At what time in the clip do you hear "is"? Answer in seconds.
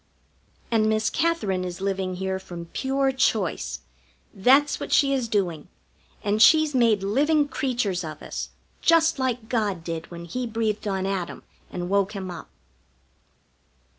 1.63-1.79, 5.13-5.27